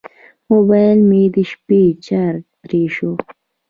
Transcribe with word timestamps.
موبایل 0.51 0.99
مې 1.09 1.21
د 1.35 1.37
شپې 1.51 1.81
چارج 2.05 2.43
پرې 2.61 2.83
شو. 2.95 3.11